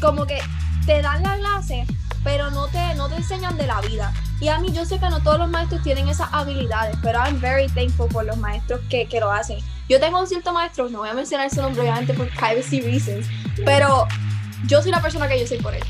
[0.00, 0.38] como que
[0.86, 1.86] te dan la clase,
[2.22, 4.12] pero no te, no te enseñan de la vida.
[4.40, 7.40] Y a mí yo sé que no todos los maestros tienen esas habilidades, pero I'm
[7.40, 9.58] very thankful por los maestros que, que lo hacen.
[9.88, 13.26] Yo tengo un cierto maestro, no voy a mencionar su nombre obviamente por privacy reasons,
[13.64, 14.06] pero
[14.66, 15.82] yo soy la persona que yo soy por él.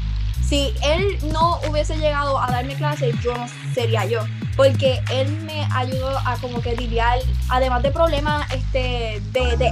[0.52, 4.20] Si él no hubiese llegado a darme clase, yo no sería yo.
[4.54, 9.70] Porque él me ayudó a como que lidiar, además de problemas este, de, de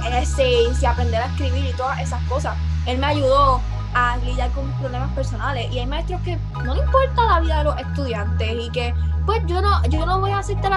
[0.81, 2.57] y aprender a escribir y todas esas cosas.
[2.87, 3.61] Él me ayudó
[3.93, 5.71] a lidiar con mis problemas personales.
[5.71, 8.91] Y hay maestros que no le importa la vida de los estudiantes y que
[9.27, 10.73] pues yo no, yo no voy a hacerte el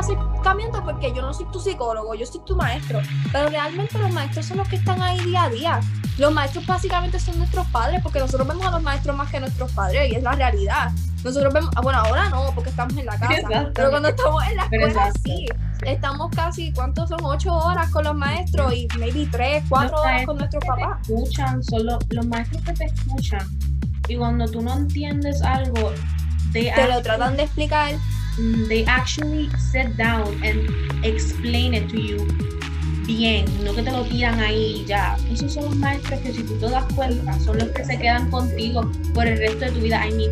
[0.85, 3.01] porque yo no soy tu psicólogo, yo soy tu maestro.
[3.33, 5.81] Pero realmente los maestros son los que están ahí día a día.
[6.19, 9.73] Los maestros básicamente son nuestros padres porque nosotros vemos a los maestros más que nuestros
[9.73, 10.93] padres y es la realidad.
[11.25, 14.57] Nosotros vemos, ah, bueno, ahora no, porque estamos en la casa, pero cuando estamos en
[14.57, 15.47] la escuela sí.
[15.85, 17.19] Estamos casi, ¿cuántos son?
[17.23, 21.03] Ocho horas con los maestros y maybe tres, cuatro horas con nuestros papás.
[21.03, 23.47] Te escuchan, son los, los maestros que te escuchan.
[24.09, 25.93] Y cuando tú no entiendes algo,
[26.53, 27.95] Te lo tratan de explicar.
[28.39, 30.69] Mm, they actually sit down and
[31.05, 32.27] explain it to you
[33.07, 35.17] bien, no que te lo tiran ahí ya.
[35.31, 38.31] Esos son los maestros que si tú te das cuenta, son los que se quedan
[38.31, 40.07] contigo por el resto de tu vida.
[40.07, 40.31] I mean,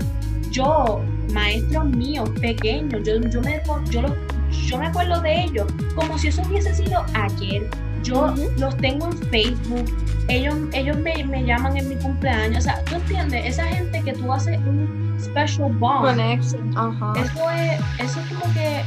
[0.51, 4.03] yo, maestros míos, pequeños, yo, yo, me, yo,
[4.51, 7.69] yo me acuerdo de ellos como si eso hubiese sido ayer.
[8.03, 9.91] Yo los tengo en Facebook,
[10.29, 12.59] ellos, ellos me, me llaman en mi cumpleaños.
[12.59, 13.45] O sea, ¿tú entiendes?
[13.47, 16.07] Esa gente que tú haces un special bond.
[16.07, 16.77] Connection.
[16.77, 17.13] Ajá.
[17.17, 18.83] Eso es, eso es como que.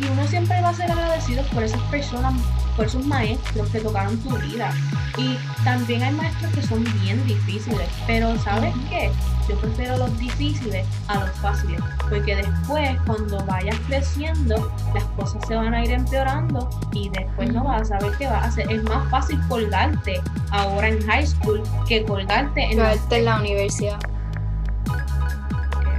[0.00, 2.34] Y uno siempre va a ser agradecido por esas personas,
[2.76, 4.72] por esos maestros que tocaron tu vida.
[5.16, 7.88] Y también hay maestros que son bien difíciles.
[8.06, 9.10] Pero ¿sabes qué?
[9.48, 11.80] Yo prefiero los difíciles a los fáciles.
[12.08, 16.68] Porque después, cuando vayas creciendo, las cosas se van a ir empeorando.
[16.92, 18.70] Y después no vas a saber qué vas a hacer.
[18.70, 23.98] Es más fácil colgarte ahora en high school que colgarte en la en la universidad.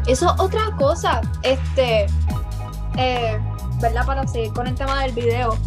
[0.07, 2.07] Eso es otra cosa, este,
[2.97, 3.39] eh,
[3.83, 4.05] ¿verdad?
[4.05, 5.57] Para seguir con el tema del video.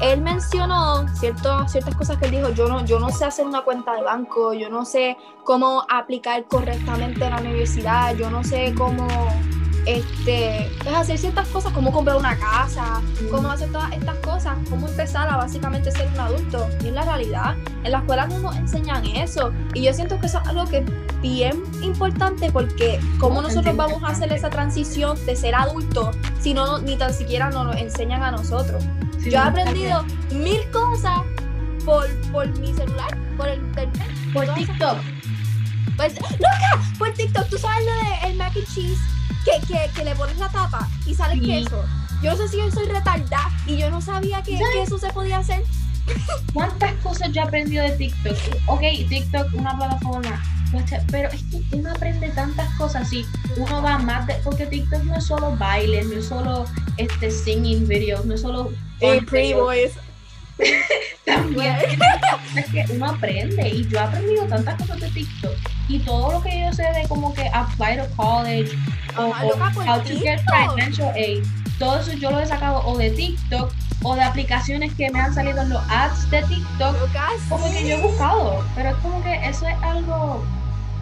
[0.00, 3.62] Él mencionó cierto, ciertas cosas que él dijo, yo no, yo no sé hacer una
[3.62, 8.74] cuenta de banco, yo no sé cómo aplicar correctamente en la universidad, yo no sé
[8.76, 9.06] cómo
[9.86, 14.88] este, pues hacer ciertas cosas, cómo comprar una casa, cómo hacer todas estas cosas, cómo
[14.88, 16.68] empezar a básicamente ser un adulto.
[16.82, 17.56] Y es la realidad.
[17.84, 19.52] En la escuela no nos enseñan eso.
[19.74, 20.84] Y yo siento que eso es algo que es
[21.22, 26.78] bien importante porque cómo nosotros vamos a hacer esa transición de ser adulto si no
[26.78, 28.84] ni tan siquiera nos lo enseñan a nosotros.
[29.22, 31.20] Sí, Yo he aprendido mil cosas
[31.84, 34.08] por, por mi celular, por el internet.
[34.32, 34.98] Por TikTok.
[35.96, 39.00] pues, loca, por TikTok, tú sabes lo de el mac and cheese,
[39.44, 41.46] que, que, que le pones la tapa y sale Sí.
[41.46, 41.84] queso.
[42.22, 45.12] Yo no sé si yo soy retardada y yo no sabía que, que eso se
[45.12, 45.62] podía hacer.
[46.54, 48.36] ¿Cuántas cosas yo he aprendido de TikTok?
[48.66, 50.42] Ok, TikTok, una plataforma.
[51.10, 53.24] Pero es que uno aprende tantas cosas y
[53.56, 54.34] uno va más de.
[54.44, 58.72] Porque TikTok no es solo baile, no es solo este singing videos, no es solo.
[59.00, 59.92] Fun pretty boys.
[61.24, 61.76] También
[62.56, 65.54] es que uno aprende y yo he aprendido tantas cosas de TikTok
[65.88, 68.70] y todo lo que yo sé de como que apply to college
[69.16, 71.44] o, Ajá, loca, how to get financial aid,
[71.78, 73.72] todo eso yo lo he sacado o de TikTok
[74.02, 77.88] o de aplicaciones que me han salido en los ads de TikTok Loca, como que
[77.88, 80.44] yo he buscado, pero es como que eso es algo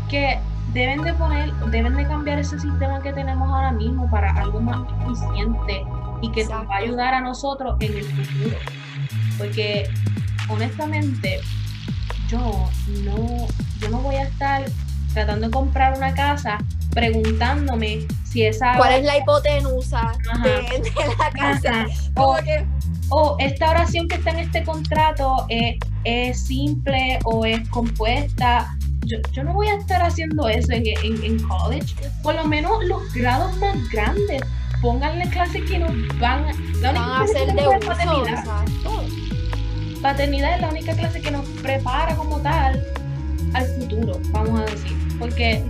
[0.09, 0.39] que
[0.73, 4.81] deben de poner, deben de cambiar ese sistema que tenemos ahora mismo para algo más
[5.03, 5.85] eficiente
[6.23, 8.57] y que nos va a ayudar a nosotros en el futuro.
[9.39, 9.89] Porque
[10.49, 11.41] honestamente,
[12.29, 12.69] yo
[13.05, 13.47] no,
[13.81, 14.65] yo no voy a estar
[15.13, 16.59] tratando de comprar una casa
[16.91, 21.87] preguntándome si esa ¿Cuál es la hipotenusa de, de la casa?
[22.17, 22.65] O, que,
[23.09, 28.77] o esta oración que está en este contrato es, es simple o es compuesta.
[29.05, 31.97] Yo, yo no voy a estar haciendo eso en, en, en college.
[32.23, 34.43] Por lo menos los grados más grandes,
[34.81, 36.47] pónganle clases que nos van,
[36.81, 37.81] la única van a ser de uso.
[37.81, 38.39] paternidad.
[38.39, 39.05] Exacto.
[40.01, 42.81] Paternidad es la única clase que nos prepara como tal
[43.55, 44.93] al futuro, vamos a decir.
[45.19, 45.65] Porque.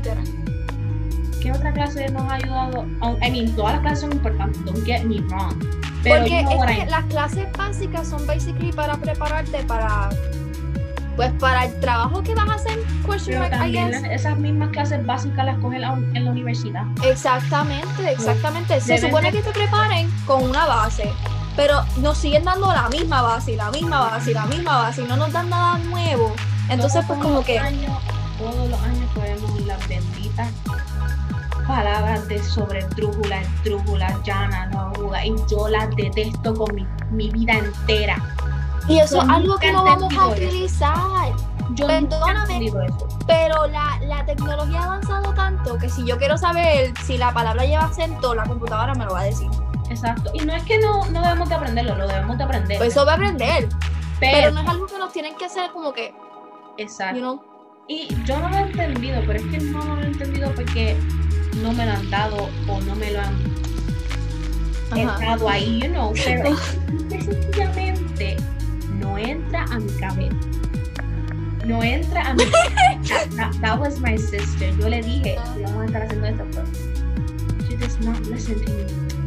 [1.40, 2.86] ¿qué otra clase nos ha ayudado?
[3.00, 5.54] Oh, I mean, todas las clases son importantes, don't get me wrong.
[6.02, 10.08] Pero Porque you know what es que las clases básicas son basically para prepararte para
[11.16, 14.02] pues para el trabajo que vas a hacer, question Pero mark, I también guess.
[14.02, 15.82] las- esas mismas clases básicas las cogen
[16.14, 16.84] en la universidad.
[17.04, 18.80] Exactamente, exactamente.
[18.80, 21.08] Se Deben supone de- que te preparen con una base,
[21.56, 25.16] pero nos siguen dando la misma base, la misma base, la misma base, y no
[25.16, 26.34] nos dan nada nuevo.
[26.68, 27.92] Entonces, pues como que, años-
[28.38, 30.48] todos los años podemos las benditas
[31.66, 34.92] palabras de sobre drújula, drújula, llana, no,
[35.24, 38.16] y yo las detesto con mi, mi vida entera.
[38.86, 40.94] y eso yo es algo que no vamos a utilizar.
[41.70, 42.70] Yo Perdóname.
[43.26, 47.64] Pero la, la tecnología ha avanzado tanto que si yo quiero saber si la palabra
[47.64, 49.48] lleva acento, la computadora me lo va a decir.
[49.88, 50.30] Exacto.
[50.34, 52.76] Y no es que no, no debemos de aprenderlo, lo debemos de aprender.
[52.78, 53.68] Pues eso va a aprender,
[54.20, 56.14] pero pero, no es algo que nos tienen que hacer como que,
[56.78, 57.16] exacto.
[57.16, 57.42] you know,
[57.88, 60.96] Y yo no lo he entendido, pero es que no lo he entendido porque
[61.62, 63.34] no me lo han dado o no me lo han
[64.90, 65.14] Ajá.
[65.20, 66.12] estado ahí, you know.
[66.24, 66.56] Pero
[67.24, 68.36] sencillamente
[69.00, 70.36] no entra a mi cabeza.
[71.66, 73.28] No entra a mi cabeza.
[73.36, 74.70] That, that was my sister.
[74.78, 75.44] Yo le dije, Ah.
[75.54, 76.64] "Sí, vamos a estar haciendo esto, pero
[77.68, 78.84] she does not listen to me.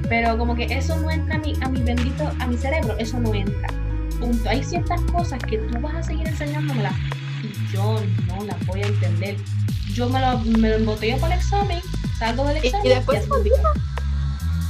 [0.10, 3.20] Pero como que eso no entra a mi, a mi bendito, a mi cerebro, eso
[3.20, 3.68] no entra.
[4.20, 4.50] Punto.
[4.50, 6.94] Hay ciertas cosas que tú vas a seguir enseñándomelas
[7.44, 9.38] y yo no las voy a entender.
[9.94, 11.82] Yo me lo, me lo embotello para el examen,
[12.20, 13.56] salgo del Y- y examen después olvidó.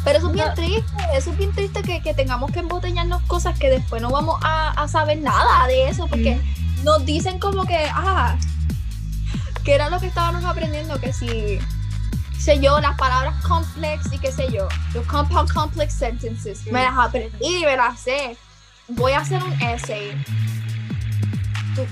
[0.03, 3.60] Pero eso es bien triste, eso es bien triste que, que tengamos que embotellarnos cosas
[3.60, 6.39] que después no vamos a, a saber nada de eso, porque
[6.84, 8.38] nos dicen como que, ah,
[9.65, 11.60] que era lo que estábamos aprendiendo, que si,
[12.39, 16.97] sé yo, las palabras complex y qué sé yo, los compound complex sentences, me las
[16.97, 18.38] aprendí, me las sé.
[18.88, 20.12] Voy a hacer un essay.
[21.75, 21.86] Tú-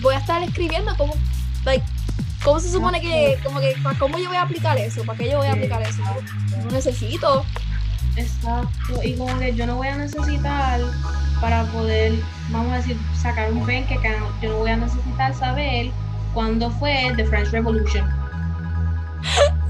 [0.00, 1.14] Voy a estar escribiendo como,
[1.64, 1.84] like,
[2.42, 5.04] ¿cómo se supone que, como que, cómo yo voy a aplicar eso?
[5.04, 6.02] ¿Para qué yo voy a aplicar eso?
[6.64, 7.44] No necesito.
[8.16, 10.80] Exacto, y como que yo no voy a necesitar
[11.40, 12.12] para poder,
[12.50, 15.90] vamos a decir, sacar un bank account, yo no voy a necesitar saber
[16.34, 18.08] cuándo fue The French Revolution.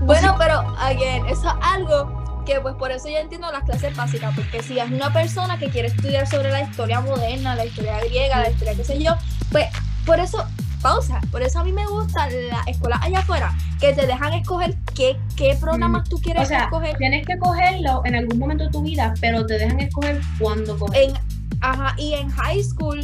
[0.00, 4.34] Bueno, pero, again, eso es algo que pues por eso yo entiendo las clases básicas,
[4.34, 8.40] porque si es una persona que quiere estudiar sobre la historia moderna, la historia griega,
[8.40, 9.12] la historia qué sé yo,
[9.50, 9.66] pues
[10.06, 10.46] por eso,
[10.80, 14.76] pausa, por eso a mí me gusta la escuela allá afuera, que te dejan escoger
[14.94, 18.70] qué, qué programas tú quieres O sea, escoger tienes que cogerlo en algún momento de
[18.70, 21.16] tu vida, pero te dejan escoger cuándo cogerlo.
[21.16, 23.00] en, ajá, y en high school,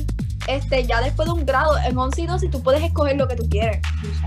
[0.46, 3.37] este, ya después de un grado, en 11 y 12, tú puedes escoger lo que
[3.37, 3.81] tú quieres.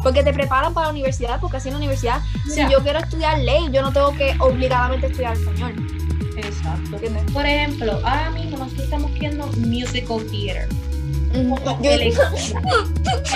[0.03, 2.99] Porque te preparan para la universidad, porque así en la universidad, Mira, si yo quiero
[2.99, 5.73] estudiar ley, yo no tengo que obligadamente estudiar español.
[6.37, 6.95] Exacto.
[6.95, 7.31] ¿Entiendes?
[7.31, 10.67] Por ejemplo, ahora mismo nosotros estamos viendo musical theater.
[11.83, 12.31] Electiva.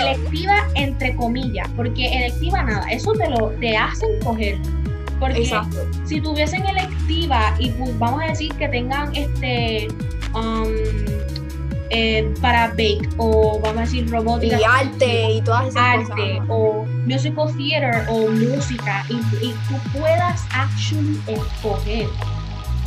[0.00, 4.58] Electiva entre comillas, porque electiva nada, eso te lo te hacen coger.
[5.18, 5.86] Porque Exacto.
[6.06, 9.88] si tuviesen electiva y pues, vamos a decir que tengan este
[10.34, 10.64] um,
[11.90, 16.46] eh, para bake o vamos a decir robótica Y arte y todas esas arte cosas.
[16.48, 22.08] o musical theater o música y, y tú puedas actually escoger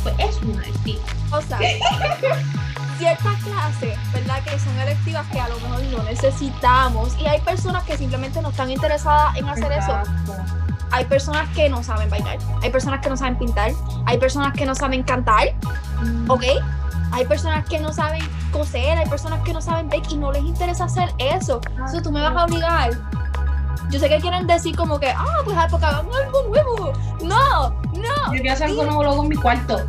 [0.02, 1.58] pues es una electiva O sea,
[2.98, 4.42] ciertas clases, ¿verdad?
[4.44, 7.16] Que son electivas que a lo mejor no necesitamos.
[7.18, 9.96] Y hay personas que simplemente no están interesadas en hacer eso.
[9.98, 10.34] Exacto.
[10.90, 12.38] Hay personas que no saben bailar.
[12.62, 13.72] Hay personas que no saben pintar.
[14.06, 15.54] Hay personas que no saben cantar.
[16.02, 16.44] Mm, ¿Ok?
[17.14, 18.98] Hay personas que no saben coser.
[18.98, 21.60] Hay personas que no saben bake y no les interesa hacer eso.
[21.86, 22.90] Eso tú me vas a obligar.
[23.88, 26.92] Yo sé que quieren decir como que, ah, pues ah, porque hagamos algo nuevo.
[27.22, 28.34] No, no.
[28.34, 29.80] yo quiero hacer algo nuevo luego en mi cuarto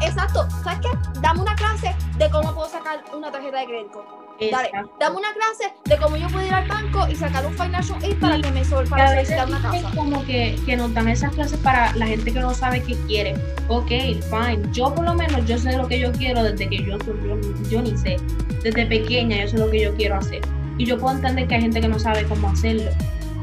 [0.00, 0.48] Exacto.
[0.64, 1.20] ¿Sabes qué?
[1.20, 4.29] Dame una clase de cómo puedo sacar una tarjeta de crédito.
[4.48, 7.98] Dale, dame una clase de cómo yo puedo ir al banco y sacar un financial
[8.02, 9.90] aid para que me sol para a veces una casa.
[9.94, 13.34] como que, que nos dan esas clases para la gente que no sabe qué quiere.
[13.68, 14.62] Ok, fine.
[14.72, 17.82] Yo por lo menos yo sé lo que yo quiero desde que yo, yo, yo
[17.82, 18.16] ni sé.
[18.62, 20.40] Desde pequeña yo sé lo que yo quiero hacer.
[20.78, 22.90] Y yo puedo entender que hay gente que no sabe cómo hacerlo.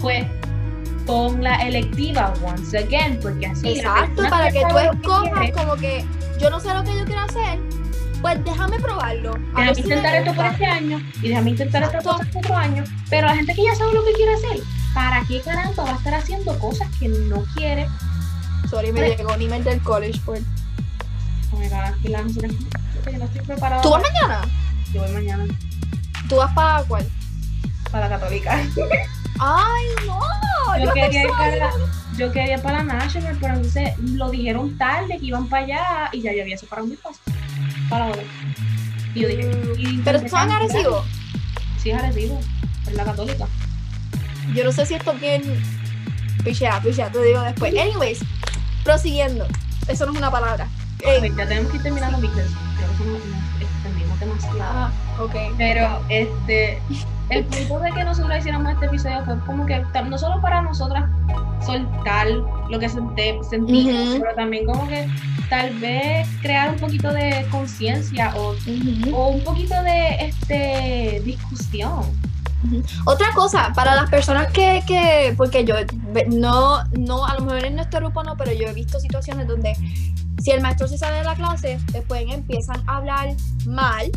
[0.02, 0.26] Pues
[1.06, 3.70] pon la electiva once again, porque así.
[3.70, 6.04] Exacto, para que tú escojas como que
[6.40, 7.60] yo no sé lo que yo quiero hacer,
[8.22, 9.34] pues déjame probarlo.
[9.54, 12.56] A Déjame si intentar esto por este año y déjame intentar esto por este otro
[12.56, 12.84] año.
[13.10, 14.60] Pero la gente que ya sabe lo que quiere hacer,
[14.94, 17.88] ¿para qué caramba va a estar haciendo cosas que no quiere?
[18.70, 20.38] Sorry, me llegó un email del college por.
[21.52, 23.82] Oh my God, la no estoy preparada.
[23.82, 24.42] ¿Tú vas mañana?
[24.94, 25.46] Yo voy mañana
[26.28, 27.08] ¿Tú vas para cuál?
[27.92, 28.62] para la católica.
[29.40, 30.20] Ay, no.
[30.78, 31.72] Yo Yo, quería, ir para,
[32.18, 36.10] yo quería ir para la National, pero entonces lo dijeron tarde que iban para allá
[36.12, 37.20] y ya yo había separado mi paso
[37.90, 38.22] para ahora.
[39.14, 40.62] Y yo dije, y Mm, Pero en cancelar.
[40.64, 41.06] Arecibo.
[41.82, 42.40] Sí, es Arecibo,
[42.88, 43.46] es la católica.
[44.54, 45.42] Yo no sé si esto es bien.
[46.44, 47.74] Pichea, pichea, te digo después.
[47.78, 48.20] Anyways,
[48.84, 49.46] prosiguiendo.
[49.88, 50.68] Eso no es una palabra.
[51.00, 54.60] Eh, ya tenemos que ir terminando porque creo que nos, nos extendimos demasiado.
[54.62, 55.36] ah, ok.
[55.58, 56.82] Pero este,
[57.30, 61.06] el punto de que nosotros hiciéramos este episodio fue como que no solo para nosotras
[61.66, 62.28] soltar
[62.70, 64.20] lo que sentimos, Ujú.
[64.22, 65.08] pero también como que
[65.50, 68.56] tal vez crear un poquito de conciencia o,
[69.14, 72.04] o un poquito de este discusión.
[73.06, 75.76] Otra cosa, para las personas que, que porque yo
[76.28, 79.76] no, no, a lo mejor en nuestro grupo no, pero yo he visto situaciones donde
[80.42, 83.30] si el maestro se sale de la clase, después empiezan a hablar
[83.66, 84.12] mal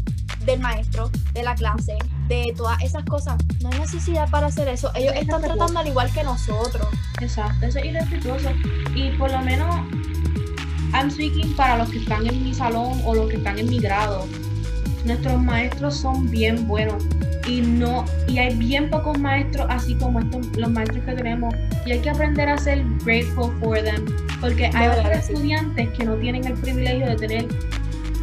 [0.44, 1.96] del maestro, de la clase,
[2.29, 3.37] de todas esas cosas.
[3.62, 4.90] No hay necesidad para hacer eso.
[4.94, 6.87] Ellos Es están tratando al igual que nosotros.
[7.20, 8.50] Exacto, eso es irrespetuoso.
[8.94, 9.74] Y por lo menos,
[10.92, 13.79] I'm speaking para los que están en mi salón o los que están en mi
[13.79, 14.26] grado.
[15.05, 17.03] Nuestros maestros son bien buenos
[17.48, 21.55] y no y hay bien pocos maestros así como estos los maestros que tenemos
[21.87, 24.05] y hay que aprender a ser grateful for them
[24.40, 27.48] porque hay otros estudiantes que no tienen el privilegio de tener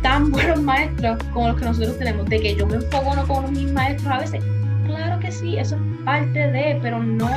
[0.08, 3.70] tan buenos maestros como los que nosotros tenemos de que yo me enfoco con mis
[3.74, 4.44] maestros a veces
[4.86, 7.30] claro que sí eso es parte de pero no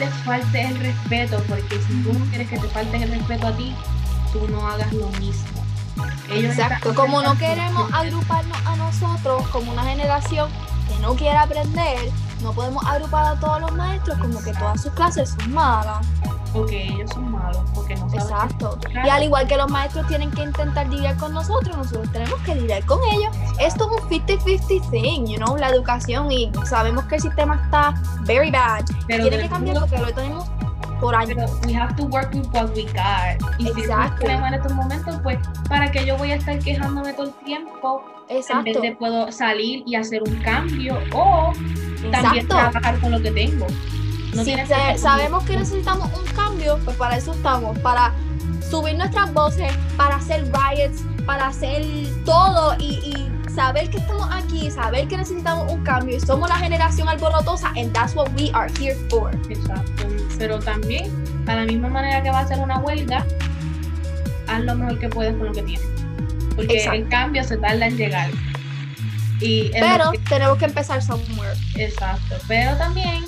[0.00, 3.52] les falte el respeto, porque si tú no quieres que te falten el respeto a
[3.52, 3.74] ti,
[4.32, 5.62] tú no hagas lo mismo.
[6.30, 6.94] Ellos Exacto.
[6.94, 10.48] Como no queremos agruparnos a nosotros como una generación
[10.88, 11.98] que no quiere aprender,
[12.42, 16.06] no podemos agrupar a todos los maestros como que todas sus clases son malas.
[16.52, 18.20] Porque ellos son malos, porque no saben.
[18.20, 18.78] Exacto.
[19.04, 22.54] Y al igual que los maestros tienen que intentar lidiar con nosotros, nosotros tenemos que
[22.56, 23.34] lidiar con ellos.
[23.58, 27.94] Esto es un 50-50 thing, you know, la educación y sabemos que el sistema está
[28.22, 28.84] very bad.
[29.06, 30.50] Pero Tiene que cambiar porque lo tenemos
[31.00, 31.34] por años.
[31.36, 33.40] Pero we have to work with what we got.
[33.58, 34.16] Y si es un Exacto.
[34.16, 38.04] problema en estos momentos, pues, ¿para que yo voy a estar quejándome todo el tiempo?
[38.28, 38.64] En Exacto.
[38.64, 41.52] vez de puedo salir y hacer un cambio o
[42.12, 42.56] también Exacto.
[42.56, 43.66] trabajar con lo que tengo.
[44.34, 48.12] No Si que sabemos que necesitamos un cambio, pues para eso estamos, para
[48.70, 51.82] subir nuestras voces, para hacer riots, para hacer
[52.24, 52.94] todo y,
[53.46, 57.68] y saber que estamos aquí, saber que necesitamos un cambio y somos la generación alborotosa
[57.76, 59.34] and that's what we are here for.
[59.50, 60.04] Exacto.
[60.38, 61.10] Pero también,
[61.48, 63.26] a la misma manera que va a ser una huelga,
[64.46, 65.86] haz lo mejor que puedes con lo que tienes.
[66.54, 66.98] Porque Exacto.
[66.98, 68.30] el cambio se tarda en llegar.
[69.40, 71.54] Y Pero que- tenemos que empezar somewhere.
[71.74, 72.36] exacto.
[72.46, 73.24] Pero también,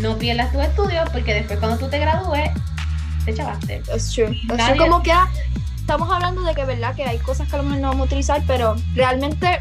[0.00, 2.50] no pierdas tus estudios porque después cuando tú te gradúes,
[3.24, 3.82] te chavaste.
[3.94, 4.36] It's true.
[4.46, 5.28] Nadie- Como quiera,
[5.76, 8.06] estamos hablando de que verdad que hay cosas que a lo mejor no vamos a
[8.06, 9.60] utilizar, pero realmente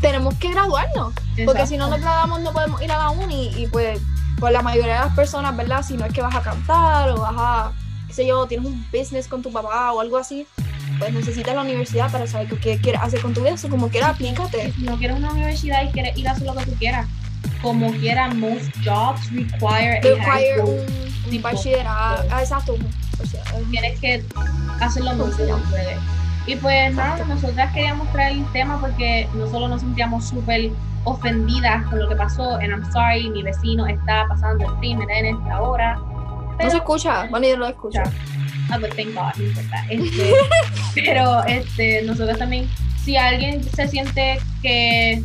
[0.00, 1.12] tenemos que graduarnos.
[1.44, 4.00] Porque si no nos graduamos no podemos ir a la uni y pues,
[4.38, 5.82] pues la mayoría de las personas, ¿verdad?
[5.82, 7.72] Si no es que vas a cantar o vas a,
[8.08, 10.46] qué sé yo, tienes un business con tu papá o algo así,
[10.98, 13.52] pues necesitas la universidad para saber qué quieres hacer con tu vida.
[13.54, 14.72] Eso como quiera, aplícate.
[14.72, 17.06] Si no quieres una universidad y quieres ir a hacer lo que tú quieras,
[17.62, 20.68] como quiera, most jobs require, a high Require school.
[20.70, 22.24] un, un tipo- bachillerato.
[22.30, 22.74] Ah, exacto.
[22.74, 24.24] un tienes que
[24.80, 25.32] hacer lo que
[25.70, 25.98] puedes.
[26.46, 30.70] Y pues nada, nosotras queríamos traer el tema porque nosotros nos sentíamos súper
[31.04, 35.26] ofendidas con lo que pasó en I'm sorry, mi vecino está pasando el crimen en
[35.36, 35.96] esta hora.
[35.96, 37.26] No Pero, se escucha.
[37.30, 38.00] Bueno, yo lo escucho.
[38.70, 39.84] ah, pues thank God, no importa.
[39.90, 40.32] Este,
[40.94, 42.68] pero este, nosotros también,
[43.04, 45.22] si alguien se siente que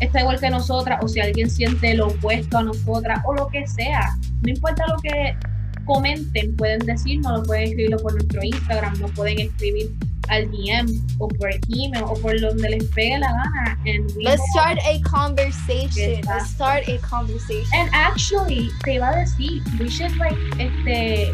[0.00, 3.66] está igual que nosotras, o si alguien siente lo opuesto a nosotras, o lo que
[3.66, 5.36] sea, no importa lo que
[5.84, 9.90] comenten, pueden decirnos, lo pueden escribirlo por nuestro Instagram, nos pueden escribir
[10.28, 13.78] al DM o por email o por donde les pegue la gana.
[13.86, 16.18] And Let's start a conversation.
[16.18, 16.34] Exacto.
[16.34, 17.70] Let's start a conversation.
[17.74, 21.32] And actually, te iba a decir, we should like, este,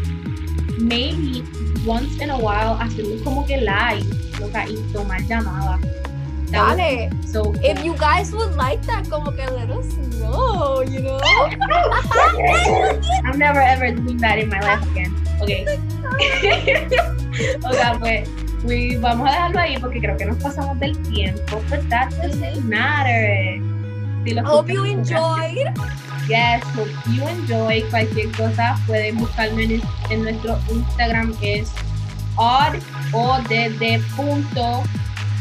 [0.79, 1.43] maybe
[1.85, 4.05] once in a while hacer como que live,
[4.39, 6.02] loca, y tomar llamadas.
[6.53, 7.09] That Dale.
[7.25, 7.65] So cool.
[7.65, 9.89] If you guys would like that, como que let us
[10.21, 11.17] know, you know?
[13.25, 15.09] I'm never ever doing that in my life again.
[15.41, 15.65] Okay.
[17.65, 18.29] o sea, pues,
[18.63, 22.63] we, vamos a dejarlo ahí porque creo que nos pasamos del tiempo, but that doesn't
[22.69, 23.57] matter.
[24.23, 25.73] Si hope you enjoyed.
[26.29, 27.81] Yes, hope you enjoy.
[27.89, 31.73] Cualquier cosa pueden buscarme en, en nuestro Instagram que es
[32.37, 32.77] odd
[33.11, 33.41] o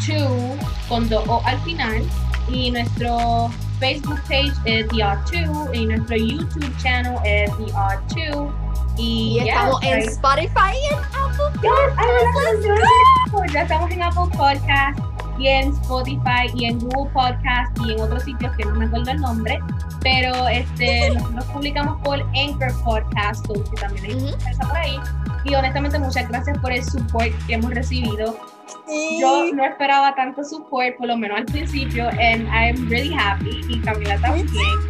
[0.07, 2.03] de punto two con do o al final
[2.49, 7.99] y nuestro Facebook page es The Odd Two y nuestro YouTube channel es The Odd
[8.09, 8.53] Two
[8.97, 10.09] y, Y yeah, estamos en right.
[10.11, 13.33] Spotify y en Apple Yes, Podcasts.
[13.33, 13.45] go.
[13.53, 14.99] Ya estamos en Apple Podcast
[15.39, 19.11] y en Spotify y en Google Podcast y en otros sitios que no me acuerdo
[19.13, 19.59] el nombre.
[20.03, 24.99] Pero este, nosotros publicamos por Anchor Podcast, que también hay prensa por ahí.
[25.45, 28.37] Y honestamente, muchas gracias por el support que hemos recibido.
[28.87, 29.19] Sí.
[29.21, 33.61] Yo no esperaba tanto support, por lo menos al principio, and I'm really happy.
[33.69, 34.47] Y Camila también.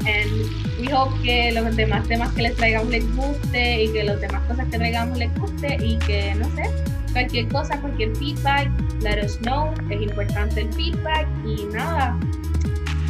[0.07, 4.21] And we hope que los demás temas que les traigamos les guste y que las
[4.21, 6.71] demás cosas que traigamos les guste y que, no sé,
[7.13, 8.69] cualquier cosa, cualquier feedback,
[9.01, 9.73] let us know.
[9.91, 12.19] Es importante el feedback y nada.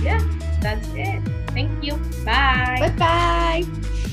[0.03, 0.19] Yeah,
[0.61, 1.23] that's it.
[1.55, 1.97] Thank you.
[2.25, 2.79] Bye.
[2.81, 4.12] Bye bye.